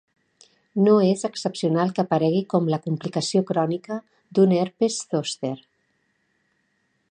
[0.85, 4.01] No és excepcional que aparegui com la complicació crònica
[4.39, 5.55] d'un herpes zòster.